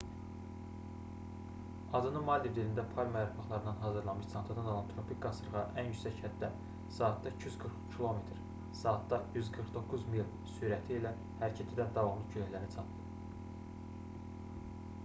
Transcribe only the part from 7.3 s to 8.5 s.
240 km